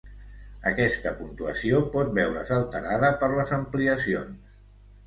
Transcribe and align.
Aquesta 0.69 1.11
puntuació 1.19 1.83
pot 1.97 2.09
veure's 2.17 2.53
alterada 2.59 3.13
per 3.23 3.31
les 3.39 3.57
ampliacions. 3.61 4.55